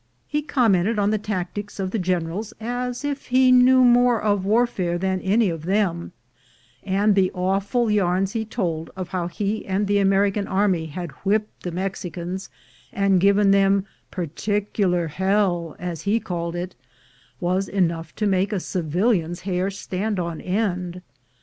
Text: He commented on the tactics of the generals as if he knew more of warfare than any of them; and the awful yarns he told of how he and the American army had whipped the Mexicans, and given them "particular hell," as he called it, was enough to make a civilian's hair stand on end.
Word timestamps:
He 0.25 0.41
commented 0.41 0.97
on 0.97 1.11
the 1.11 1.19
tactics 1.19 1.79
of 1.79 1.91
the 1.91 1.99
generals 1.99 2.55
as 2.59 3.05
if 3.05 3.27
he 3.27 3.51
knew 3.51 3.83
more 3.83 4.19
of 4.19 4.43
warfare 4.45 4.97
than 4.97 5.21
any 5.21 5.47
of 5.51 5.65
them; 5.65 6.11
and 6.83 7.13
the 7.13 7.29
awful 7.35 7.91
yarns 7.91 8.31
he 8.31 8.43
told 8.43 8.89
of 8.95 9.09
how 9.09 9.27
he 9.27 9.63
and 9.63 9.85
the 9.85 9.99
American 9.99 10.47
army 10.47 10.87
had 10.87 11.11
whipped 11.23 11.61
the 11.61 11.71
Mexicans, 11.71 12.49
and 12.91 13.21
given 13.21 13.51
them 13.51 13.85
"particular 14.09 15.05
hell," 15.07 15.75
as 15.77 16.01
he 16.01 16.19
called 16.19 16.55
it, 16.55 16.73
was 17.39 17.67
enough 17.67 18.15
to 18.15 18.25
make 18.25 18.51
a 18.51 18.59
civilian's 18.59 19.41
hair 19.41 19.69
stand 19.69 20.19
on 20.19 20.41
end. 20.41 21.03